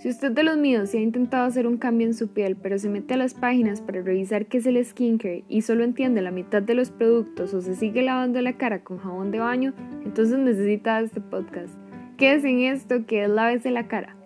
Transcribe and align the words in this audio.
Si 0.00 0.08
usted 0.08 0.32
de 0.32 0.44
los 0.44 0.56
míos 0.56 0.88
se 0.88 0.96
ha 0.96 1.02
intentado 1.02 1.44
hacer 1.44 1.66
un 1.66 1.76
cambio 1.76 2.06
en 2.06 2.14
su 2.14 2.28
piel, 2.28 2.56
pero 2.56 2.78
se 2.78 2.88
mete 2.88 3.12
a 3.12 3.16
las 3.18 3.34
páginas 3.34 3.82
para 3.82 4.00
revisar 4.00 4.46
qué 4.46 4.56
es 4.56 4.64
el 4.64 4.82
skincare 4.82 5.44
y 5.46 5.60
solo 5.60 5.84
entiende 5.84 6.22
la 6.22 6.30
mitad 6.30 6.62
de 6.62 6.72
los 6.72 6.90
productos 6.90 7.52
o 7.52 7.60
se 7.60 7.76
sigue 7.76 8.00
lavando 8.00 8.40
la 8.40 8.56
cara 8.56 8.82
con 8.82 8.96
jabón 8.96 9.30
de 9.30 9.40
baño, 9.40 9.74
entonces 10.02 10.38
necesita 10.38 11.00
este 11.00 11.20
podcast. 11.20 11.74
Quédese 12.16 12.48
en 12.48 12.60
esto 12.60 13.04
que 13.04 13.24
es 13.24 13.28
la 13.28 13.48
vez 13.48 13.62
de 13.62 13.72
la 13.72 13.88
cara. 13.88 14.16